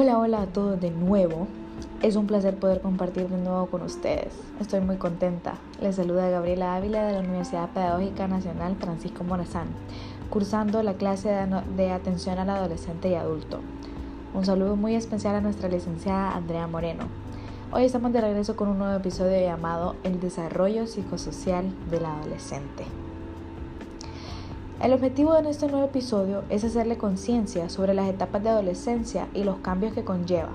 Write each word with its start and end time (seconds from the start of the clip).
Hola, 0.00 0.16
hola 0.16 0.42
a 0.42 0.46
todos 0.46 0.80
de 0.80 0.92
nuevo. 0.92 1.48
Es 2.02 2.14
un 2.14 2.28
placer 2.28 2.56
poder 2.56 2.80
compartir 2.80 3.26
de 3.28 3.36
nuevo 3.36 3.66
con 3.66 3.82
ustedes. 3.82 4.32
Estoy 4.60 4.80
muy 4.80 4.96
contenta. 4.96 5.54
Les 5.80 5.96
saluda 5.96 6.30
Gabriela 6.30 6.76
Ávila 6.76 7.04
de 7.04 7.14
la 7.14 7.18
Universidad 7.18 7.70
Pedagógica 7.70 8.28
Nacional 8.28 8.76
Francisco 8.76 9.24
Morazán, 9.24 9.66
cursando 10.30 10.84
la 10.84 10.94
clase 10.94 11.30
de 11.76 11.90
atención 11.90 12.38
al 12.38 12.48
adolescente 12.48 13.08
y 13.08 13.14
adulto. 13.14 13.58
Un 14.34 14.44
saludo 14.44 14.76
muy 14.76 14.94
especial 14.94 15.34
a 15.34 15.40
nuestra 15.40 15.68
licenciada 15.68 16.36
Andrea 16.36 16.68
Moreno. 16.68 17.08
Hoy 17.72 17.82
estamos 17.82 18.12
de 18.12 18.20
regreso 18.20 18.54
con 18.54 18.68
un 18.68 18.78
nuevo 18.78 18.96
episodio 18.96 19.40
llamado 19.40 19.96
El 20.04 20.20
desarrollo 20.20 20.86
psicosocial 20.86 21.74
del 21.90 22.04
adolescente. 22.04 22.84
El 24.80 24.92
objetivo 24.92 25.34
de 25.34 25.50
este 25.50 25.66
nuevo 25.66 25.86
episodio 25.86 26.44
es 26.50 26.62
hacerle 26.62 26.96
conciencia 26.96 27.68
sobre 27.68 27.94
las 27.94 28.08
etapas 28.08 28.44
de 28.44 28.50
adolescencia 28.50 29.26
y 29.34 29.42
los 29.42 29.56
cambios 29.56 29.92
que 29.92 30.04
conlleva. 30.04 30.50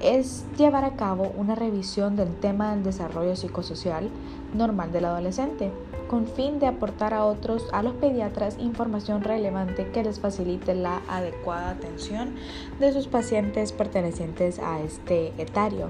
Es 0.00 0.44
llevar 0.58 0.84
a 0.84 0.94
cabo 0.94 1.32
una 1.38 1.54
revisión 1.54 2.14
del 2.14 2.34
tema 2.36 2.74
del 2.74 2.84
desarrollo 2.84 3.36
psicosocial 3.36 4.10
normal 4.52 4.92
del 4.92 5.06
adolescente, 5.06 5.70
con 6.10 6.26
fin 6.26 6.58
de 6.58 6.66
aportar 6.66 7.14
a 7.14 7.24
otros, 7.24 7.64
a 7.72 7.82
los 7.82 7.94
pediatras, 7.94 8.58
información 8.58 9.22
relevante 9.22 9.90
que 9.90 10.04
les 10.04 10.20
facilite 10.20 10.74
la 10.74 11.00
adecuada 11.08 11.70
atención 11.70 12.34
de 12.80 12.92
sus 12.92 13.06
pacientes 13.08 13.72
pertenecientes 13.72 14.58
a 14.58 14.82
este 14.82 15.28
etario, 15.38 15.88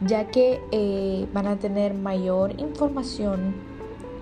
ya 0.00 0.26
que 0.26 0.60
eh, 0.72 1.28
van 1.32 1.46
a 1.46 1.60
tener 1.60 1.94
mayor 1.94 2.58
información 2.58 3.77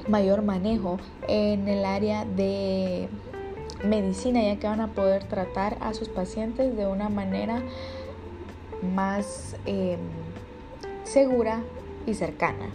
mayor 0.09 0.43
manejo 0.43 0.99
en 1.29 1.69
el 1.69 1.85
área 1.85 2.25
de 2.25 3.09
medicina, 3.85 4.43
ya 4.43 4.57
que 4.57 4.67
van 4.67 4.81
a 4.81 4.89
poder 4.89 5.25
tratar 5.25 5.77
a 5.81 5.95
sus 5.95 6.09
pacientes 6.09 6.77
de 6.77 6.87
una 6.87 7.09
manera 7.09 7.63
más 8.95 9.57
em, 9.67 9.99
segura 11.05 11.63
y 12.07 12.15
cercana. 12.15 12.71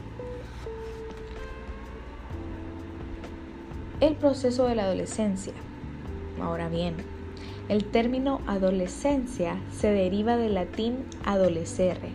El 4.00 4.16
proceso 4.16 4.66
de 4.66 4.76
la 4.76 4.84
adolescencia. 4.84 5.54
Ahora 6.42 6.70
bien, 6.70 6.96
el 7.70 7.86
término 7.86 8.42
adolescencia 8.48 9.58
se 9.72 9.92
deriva 9.92 10.38
del 10.38 10.56
latín 10.56 11.06
adolescere, 11.24 12.10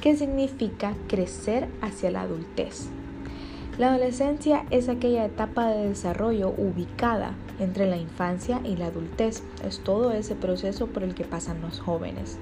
que 0.00 0.16
significa 0.16 0.94
crecer 1.06 1.68
hacia 1.80 2.10
la 2.10 2.22
adultez. 2.22 2.88
La 3.78 3.90
adolescencia 3.90 4.64
es 4.72 4.88
aquella 4.88 5.24
etapa 5.24 5.68
de 5.68 5.90
desarrollo 5.90 6.52
ubicada 6.58 7.34
entre 7.60 7.86
la 7.88 7.96
infancia 7.96 8.60
y 8.64 8.74
la 8.74 8.86
adultez. 8.86 9.44
Es 9.64 9.78
todo 9.78 10.10
ese 10.10 10.34
proceso 10.34 10.88
por 10.88 11.04
el 11.04 11.14
que 11.14 11.22
pasan 11.22 11.60
los 11.60 11.78
jóvenes, 11.78 12.38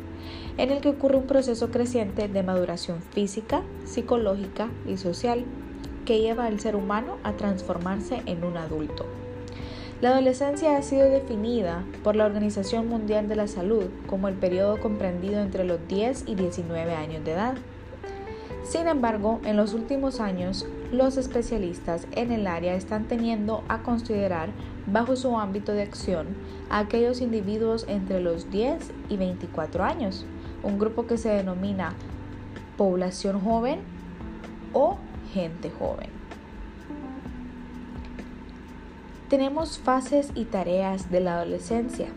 en 0.56 0.70
el 0.70 0.80
que 0.80 0.88
ocurre 0.88 1.18
un 1.18 1.26
proceso 1.26 1.70
creciente 1.70 2.26
de 2.28 2.42
maduración 2.42 3.02
física, 3.02 3.60
psicológica 3.84 4.70
y 4.86 4.96
social 4.96 5.44
que 6.06 6.20
lleva 6.20 6.46
al 6.46 6.58
ser 6.58 6.74
humano 6.74 7.18
a 7.22 7.32
transformarse 7.32 8.22
en 8.24 8.42
un 8.42 8.56
adulto. 8.56 9.04
La 10.00 10.12
adolescencia 10.12 10.78
ha 10.78 10.82
sido 10.82 11.10
definida 11.10 11.84
por 12.02 12.16
la 12.16 12.24
Organización 12.24 12.88
Mundial 12.88 13.28
de 13.28 13.36
la 13.36 13.46
Salud 13.46 13.84
como 14.06 14.28
el 14.28 14.36
periodo 14.36 14.80
comprendido 14.80 15.42
entre 15.42 15.64
los 15.64 15.86
10 15.86 16.24
y 16.28 16.34
19 16.34 16.94
años 16.94 17.22
de 17.26 17.32
edad. 17.32 17.56
Sin 18.66 18.88
embargo, 18.88 19.40
en 19.44 19.56
los 19.56 19.74
últimos 19.74 20.18
años, 20.18 20.66
los 20.90 21.16
especialistas 21.18 22.08
en 22.10 22.32
el 22.32 22.48
área 22.48 22.74
están 22.74 23.04
teniendo 23.04 23.62
a 23.68 23.84
considerar 23.84 24.48
bajo 24.86 25.14
su 25.14 25.38
ámbito 25.38 25.70
de 25.70 25.82
acción 25.82 26.26
a 26.68 26.80
aquellos 26.80 27.20
individuos 27.20 27.84
entre 27.88 28.18
los 28.18 28.50
10 28.50 28.90
y 29.08 29.16
24 29.18 29.84
años, 29.84 30.26
un 30.64 30.80
grupo 30.80 31.06
que 31.06 31.16
se 31.16 31.28
denomina 31.28 31.94
población 32.76 33.40
joven 33.40 33.78
o 34.72 34.96
gente 35.32 35.70
joven. 35.70 36.10
Tenemos 39.28 39.78
fases 39.78 40.32
y 40.34 40.44
tareas 40.44 41.08
de 41.12 41.20
la 41.20 41.36
adolescencia. 41.36 42.08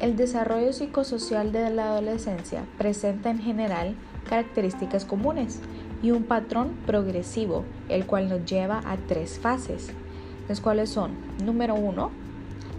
El 0.00 0.16
desarrollo 0.16 0.72
psicosocial 0.72 1.52
de 1.52 1.68
la 1.70 1.90
adolescencia 1.90 2.64
presenta 2.78 3.30
en 3.30 3.38
general 3.38 3.96
características 4.28 5.04
comunes 5.04 5.60
y 6.02 6.10
un 6.10 6.24
patrón 6.24 6.76
progresivo, 6.86 7.64
el 7.88 8.06
cual 8.06 8.28
nos 8.28 8.44
lleva 8.44 8.82
a 8.84 8.96
tres 8.96 9.38
fases, 9.38 9.90
las 10.48 10.60
cuales 10.60 10.90
son, 10.90 11.12
número 11.44 11.74
uno, 11.74 12.10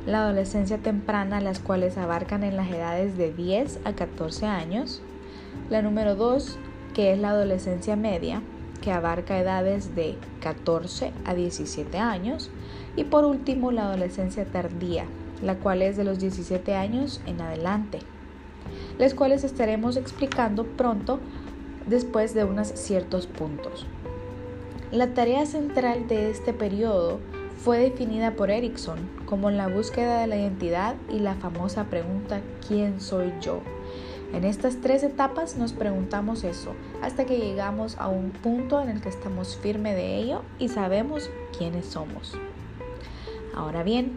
la 0.05 0.23
adolescencia 0.23 0.77
temprana, 0.77 1.41
las 1.41 1.59
cuales 1.59 1.97
abarcan 1.97 2.43
en 2.43 2.55
las 2.55 2.69
edades 2.69 3.17
de 3.17 3.33
10 3.33 3.79
a 3.83 3.93
14 3.93 4.45
años, 4.45 5.01
la 5.69 5.81
número 5.81 6.15
dos, 6.15 6.57
que 6.93 7.11
es 7.11 7.19
la 7.19 7.31
adolescencia 7.31 7.95
media, 7.95 8.41
que 8.81 8.91
abarca 8.91 9.37
edades 9.37 9.95
de 9.95 10.15
14 10.41 11.11
a 11.25 11.33
17 11.33 11.97
años, 11.97 12.49
y 12.95 13.03
por 13.03 13.25
último 13.25 13.71
la 13.71 13.83
adolescencia 13.83 14.45
tardía, 14.45 15.05
la 15.43 15.55
cual 15.55 15.81
es 15.81 15.97
de 15.97 16.03
los 16.03 16.19
17 16.19 16.75
años 16.75 17.21
en 17.25 17.41
adelante 17.41 17.99
las 18.97 19.13
cuales 19.13 19.43
estaremos 19.43 19.97
explicando 19.97 20.65
pronto 20.65 21.19
después 21.85 22.33
de 22.33 22.43
unos 22.43 22.67
ciertos 22.67 23.27
puntos. 23.27 23.85
La 24.91 25.13
tarea 25.13 25.45
central 25.45 26.07
de 26.07 26.29
este 26.31 26.53
periodo 26.53 27.19
fue 27.57 27.79
definida 27.79 28.31
por 28.31 28.49
Erickson 28.49 28.97
como 29.25 29.51
la 29.51 29.67
búsqueda 29.67 30.21
de 30.21 30.27
la 30.27 30.37
identidad 30.37 30.95
y 31.09 31.19
la 31.19 31.35
famosa 31.35 31.85
pregunta 31.85 32.41
¿quién 32.67 33.01
soy 33.01 33.33
yo? 33.41 33.61
En 34.33 34.43
estas 34.43 34.77
tres 34.81 35.03
etapas 35.03 35.57
nos 35.57 35.73
preguntamos 35.73 36.43
eso 36.43 36.73
hasta 37.01 37.25
que 37.25 37.37
llegamos 37.37 37.97
a 37.97 38.07
un 38.07 38.31
punto 38.31 38.81
en 38.81 38.89
el 38.89 39.01
que 39.01 39.09
estamos 39.09 39.57
firmes 39.57 39.95
de 39.95 40.17
ello 40.17 40.41
y 40.59 40.69
sabemos 40.69 41.29
quiénes 41.57 41.85
somos. 41.85 42.33
Ahora 43.55 43.83
bien, 43.83 44.11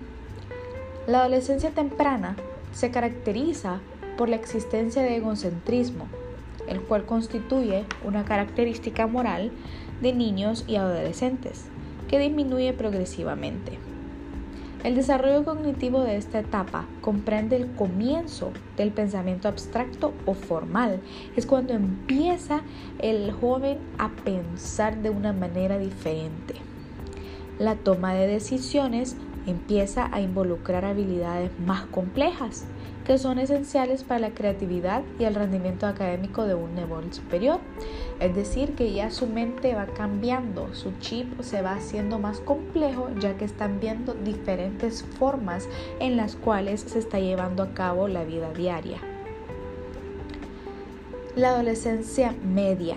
la 1.07 1.21
adolescencia 1.21 1.71
temprana 1.71 2.37
se 2.73 2.91
caracteriza 2.91 3.81
por 4.21 4.29
la 4.29 4.37
existencia 4.37 5.01
de 5.01 5.17
egocentrismo, 5.17 6.07
el 6.69 6.83
cual 6.83 7.07
constituye 7.07 7.87
una 8.05 8.27
característica 8.27 9.07
moral 9.07 9.51
de 10.03 10.13
niños 10.13 10.67
y 10.69 10.77
adolescentes, 10.77 11.65
que 12.07 12.19
disminuye 12.19 12.75
progresivamente. 12.75 13.79
El 14.85 14.95
desarrollo 14.95 15.43
cognitivo 15.47 16.03
de 16.03 16.19
esta 16.19 16.41
etapa 16.41 16.85
comprende 17.01 17.57
el 17.57 17.73
comienzo 17.73 18.53
del 18.77 18.91
pensamiento 18.91 19.49
abstracto 19.49 20.13
o 20.27 20.35
formal. 20.35 21.01
Es 21.35 21.47
cuando 21.47 21.73
empieza 21.73 22.61
el 22.99 23.33
joven 23.33 23.79
a 23.97 24.11
pensar 24.11 25.01
de 25.01 25.09
una 25.09 25.33
manera 25.33 25.79
diferente. 25.79 26.57
La 27.59 27.75
toma 27.75 28.13
de 28.13 28.27
decisiones 28.27 29.17
empieza 29.47 30.11
a 30.13 30.21
involucrar 30.21 30.85
habilidades 30.85 31.51
más 31.59 31.87
complejas 31.87 32.67
que 33.05 33.19
son 33.19 33.39
esenciales 33.39 34.05
para 34.05 34.21
la 34.21 34.31
creatividad 34.31 35.03
y 35.19 35.25
el 35.25 35.35
rendimiento 35.35 35.87
académico 35.87 36.45
de 36.45 36.55
un 36.55 36.75
nivel 36.75 37.13
superior. 37.13 37.61
Es 38.21 38.35
decir, 38.35 38.75
que 38.75 38.93
ya 38.93 39.11
su 39.11 39.27
mente 39.27 39.75
va 39.75 39.87
cambiando, 39.87 40.75
su 40.75 40.93
chip 40.99 41.41
se 41.41 41.63
va 41.63 41.73
haciendo 41.73 42.19
más 42.19 42.41
complejo 42.41 43.09
ya 43.19 43.37
que 43.37 43.45
están 43.45 43.81
viendo 43.81 44.15
diferentes 44.15 45.03
formas 45.19 45.69
en 46.01 46.17
las 46.17 46.37
cuales 46.37 46.83
se 46.83 46.99
está 46.99 47.19
llevando 47.19 47.63
a 47.63 47.75
cabo 47.75 48.09
la 48.09 48.25
vida 48.25 48.53
diaria. 48.53 48.99
La 51.37 51.51
adolescencia 51.51 52.35
media 52.45 52.97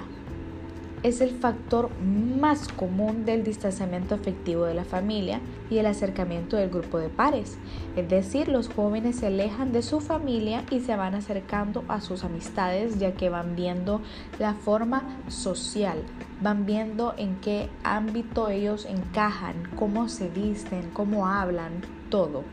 es 1.03 1.19
el 1.19 1.31
factor 1.31 1.89
más 2.01 2.69
común 2.69 3.25
del 3.25 3.43
distanciamiento 3.43 4.15
afectivo 4.15 4.63
de 4.63 4.73
la 4.73 4.85
familia 4.85 5.41
y 5.69 5.77
el 5.77 5.85
acercamiento 5.85 6.55
del 6.55 6.69
grupo 6.69 6.97
de 6.97 7.09
pares. 7.09 7.57
Es 7.97 8.07
decir, 8.07 8.47
los 8.47 8.69
jóvenes 8.69 9.17
se 9.17 9.27
alejan 9.27 9.73
de 9.73 9.81
su 9.81 9.99
familia 9.99 10.63
y 10.71 10.79
se 10.79 10.95
van 10.95 11.13
acercando 11.13 11.83
a 11.89 11.99
sus 11.99 12.23
amistades 12.23 12.99
ya 12.99 13.13
que 13.13 13.29
van 13.29 13.55
viendo 13.55 14.01
la 14.39 14.53
forma 14.53 15.03
social, 15.27 15.97
van 16.41 16.65
viendo 16.65 17.13
en 17.17 17.35
qué 17.41 17.69
ámbito 17.83 18.47
ellos 18.49 18.85
encajan, 18.85 19.55
cómo 19.75 20.07
se 20.07 20.29
visten, 20.29 20.89
cómo 20.93 21.27
hablan, 21.27 21.81
todo. 22.09 22.43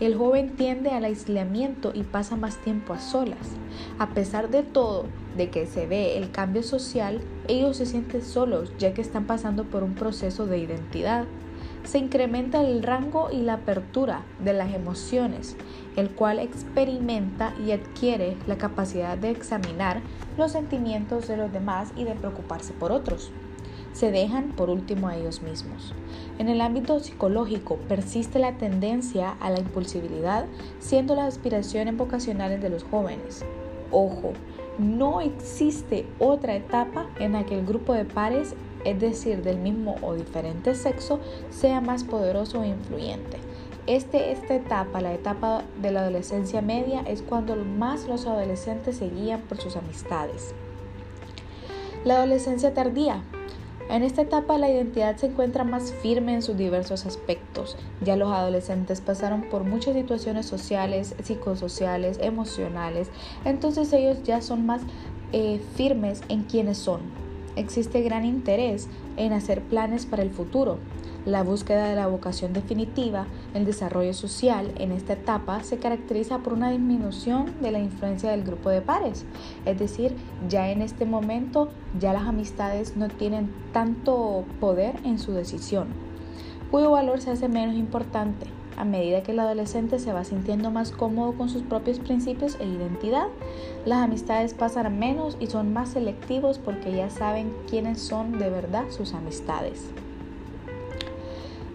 El 0.00 0.16
joven 0.16 0.56
tiende 0.56 0.90
al 0.90 1.04
aislamiento 1.04 1.92
y 1.94 2.02
pasa 2.02 2.36
más 2.36 2.56
tiempo 2.56 2.92
a 2.92 2.98
solas. 2.98 3.50
A 3.98 4.08
pesar 4.08 4.50
de 4.50 4.62
todo, 4.62 5.06
de 5.36 5.50
que 5.50 5.66
se 5.66 5.86
ve 5.86 6.16
el 6.16 6.30
cambio 6.30 6.62
social, 6.62 7.20
ellos 7.48 7.76
se 7.76 7.86
sienten 7.86 8.22
solos 8.22 8.72
ya 8.78 8.94
que 8.94 9.00
están 9.00 9.26
pasando 9.26 9.64
por 9.64 9.82
un 9.82 9.94
proceso 9.94 10.46
de 10.46 10.58
identidad. 10.58 11.24
Se 11.84 11.98
incrementa 11.98 12.62
el 12.62 12.82
rango 12.82 13.30
y 13.32 13.38
la 13.42 13.54
apertura 13.54 14.22
de 14.44 14.52
las 14.52 14.72
emociones, 14.72 15.56
el 15.96 16.10
cual 16.10 16.38
experimenta 16.38 17.54
y 17.66 17.72
adquiere 17.72 18.36
la 18.46 18.56
capacidad 18.56 19.18
de 19.18 19.30
examinar 19.30 20.00
los 20.38 20.52
sentimientos 20.52 21.26
de 21.26 21.36
los 21.36 21.52
demás 21.52 21.92
y 21.96 22.04
de 22.04 22.14
preocuparse 22.14 22.72
por 22.72 22.92
otros. 22.92 23.32
se 23.92 24.10
dejan 24.10 24.52
por 24.52 24.70
último 24.70 25.08
a 25.08 25.16
ellos 25.16 25.42
mismos. 25.42 25.94
En 26.38 26.48
el 26.48 26.60
ámbito 26.60 26.98
psicológico 27.00 27.76
persiste 27.88 28.38
la 28.38 28.56
tendencia 28.56 29.36
a 29.40 29.50
la 29.50 29.60
impulsividad, 29.60 30.46
siendo 30.80 31.14
las 31.14 31.28
aspiraciones 31.28 31.96
vocacionales 31.96 32.62
de 32.62 32.70
los 32.70 32.84
jóvenes. 32.84 33.44
Ojo, 33.90 34.32
no 34.78 35.20
existe 35.20 36.06
otra 36.18 36.54
etapa 36.56 37.06
en 37.18 37.32
la 37.32 37.44
que 37.44 37.58
el 37.58 37.66
grupo 37.66 37.92
de 37.92 38.04
pares, 38.04 38.54
es 38.84 39.00
decir, 39.00 39.42
del 39.42 39.58
mismo 39.58 39.96
o 40.02 40.14
diferente 40.14 40.74
sexo, 40.74 41.20
sea 41.50 41.80
más 41.80 42.04
poderoso 42.04 42.60
o 42.60 42.64
influyente. 42.64 43.38
Este, 43.86 44.30
esta 44.30 44.54
etapa, 44.54 45.00
la 45.00 45.12
etapa 45.12 45.64
de 45.80 45.90
la 45.90 46.02
adolescencia 46.02 46.62
media, 46.62 47.00
es 47.00 47.20
cuando 47.20 47.56
más 47.56 48.06
los 48.06 48.26
adolescentes 48.26 48.98
se 48.98 49.10
guían 49.10 49.40
por 49.42 49.58
sus 49.58 49.76
amistades. 49.76 50.54
La 52.04 52.16
adolescencia 52.16 52.74
tardía. 52.74 53.22
En 53.88 54.02
esta 54.02 54.22
etapa 54.22 54.58
la 54.58 54.70
identidad 54.70 55.16
se 55.16 55.26
encuentra 55.26 55.64
más 55.64 55.92
firme 55.92 56.34
en 56.34 56.42
sus 56.42 56.56
diversos 56.56 57.04
aspectos. 57.04 57.76
Ya 58.00 58.16
los 58.16 58.32
adolescentes 58.32 59.00
pasaron 59.00 59.42
por 59.42 59.64
muchas 59.64 59.94
situaciones 59.94 60.46
sociales, 60.46 61.14
psicosociales, 61.22 62.18
emocionales, 62.22 63.08
entonces 63.44 63.92
ellos 63.92 64.22
ya 64.22 64.40
son 64.40 64.64
más 64.64 64.82
eh, 65.32 65.60
firmes 65.76 66.22
en 66.28 66.42
quienes 66.44 66.78
son. 66.78 67.00
Existe 67.56 68.00
gran 68.02 68.24
interés 68.24 68.88
en 69.16 69.32
hacer 69.32 69.60
planes 69.60 70.06
para 70.06 70.22
el 70.22 70.30
futuro, 70.30 70.78
la 71.26 71.42
búsqueda 71.42 71.88
de 71.88 71.96
la 71.96 72.06
vocación 72.06 72.52
definitiva, 72.52 73.26
el 73.54 73.64
desarrollo 73.64 74.14
social 74.14 74.72
en 74.78 74.92
esta 74.92 75.14
etapa 75.14 75.62
se 75.62 75.78
caracteriza 75.78 76.38
por 76.38 76.52
una 76.52 76.70
disminución 76.70 77.52
de 77.60 77.70
la 77.70 77.78
influencia 77.78 78.30
del 78.30 78.44
grupo 78.44 78.70
de 78.70 78.80
pares. 78.80 79.24
Es 79.66 79.78
decir, 79.78 80.14
ya 80.48 80.70
en 80.70 80.82
este 80.82 81.04
momento 81.04 81.68
ya 81.98 82.12
las 82.12 82.24
amistades 82.24 82.96
no 82.96 83.08
tienen 83.08 83.50
tanto 83.72 84.44
poder 84.60 84.96
en 85.04 85.18
su 85.18 85.32
decisión, 85.32 85.88
cuyo 86.70 86.90
valor 86.90 87.20
se 87.20 87.30
hace 87.30 87.48
menos 87.48 87.76
importante 87.76 88.46
a 88.76 88.84
medida 88.84 89.22
que 89.22 89.32
el 89.32 89.40
adolescente 89.40 89.98
se 89.98 90.12
va 90.12 90.24
sintiendo 90.24 90.70
más 90.70 90.92
cómodo 90.92 91.32
con 91.34 91.48
sus 91.48 91.62
propios 91.62 91.98
principios 91.98 92.56
e 92.58 92.66
identidad, 92.66 93.28
las 93.84 93.98
amistades 93.98 94.54
pasan 94.54 94.98
menos 94.98 95.36
y 95.40 95.46
son 95.46 95.72
más 95.72 95.90
selectivos 95.90 96.58
porque 96.58 96.92
ya 96.92 97.10
saben 97.10 97.52
quiénes 97.68 98.00
son 98.00 98.38
de 98.38 98.50
verdad 98.50 98.84
sus 98.90 99.14
amistades. 99.14 99.90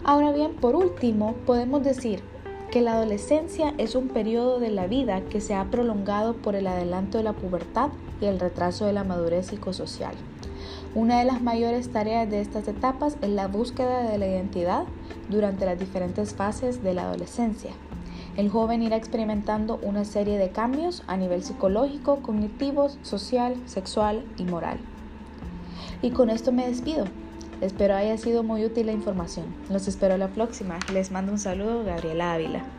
Ahora 0.08 0.32
bien, 0.32 0.54
por 0.54 0.74
último, 0.74 1.34
podemos 1.44 1.84
decir 1.84 2.22
que 2.70 2.80
la 2.80 2.94
adolescencia 2.94 3.74
es 3.76 3.94
un 3.94 4.08
periodo 4.08 4.58
de 4.58 4.70
la 4.70 4.86
vida 4.86 5.20
que 5.20 5.42
se 5.42 5.54
ha 5.54 5.66
prolongado 5.66 6.32
por 6.32 6.54
el 6.54 6.66
adelanto 6.66 7.18
de 7.18 7.24
la 7.24 7.34
pubertad 7.34 7.90
y 8.18 8.24
el 8.24 8.40
retraso 8.40 8.86
de 8.86 8.94
la 8.94 9.04
madurez 9.04 9.48
psicosocial. 9.48 10.14
Una 10.94 11.18
de 11.18 11.26
las 11.26 11.42
mayores 11.42 11.92
tareas 11.92 12.30
de 12.30 12.40
estas 12.40 12.66
etapas 12.68 13.18
es 13.20 13.28
la 13.28 13.48
búsqueda 13.48 14.10
de 14.10 14.16
la 14.16 14.26
identidad 14.26 14.84
durante 15.28 15.66
las 15.66 15.78
diferentes 15.78 16.34
fases 16.34 16.82
de 16.82 16.94
la 16.94 17.02
adolescencia. 17.02 17.72
El 18.38 18.48
joven 18.48 18.82
irá 18.82 18.96
experimentando 18.96 19.78
una 19.82 20.06
serie 20.06 20.38
de 20.38 20.48
cambios 20.48 21.02
a 21.06 21.18
nivel 21.18 21.42
psicológico, 21.42 22.20
cognitivo, 22.22 22.88
social, 23.02 23.56
sexual 23.66 24.24
y 24.38 24.44
moral. 24.44 24.78
Y 26.00 26.12
con 26.12 26.30
esto 26.30 26.50
me 26.50 26.66
despido. 26.66 27.04
Espero 27.60 27.96
haya 27.96 28.16
sido 28.18 28.44
muy 28.44 28.64
útil 28.64 28.86
la 28.86 28.92
información. 28.92 29.46
Los 29.68 29.88
espero 29.88 30.16
la 30.16 30.28
próxima. 30.28 30.78
Les 30.92 31.10
mando 31.10 31.32
un 31.32 31.38
saludo, 31.38 31.84
Gabriela 31.84 32.34
Ávila. 32.34 32.77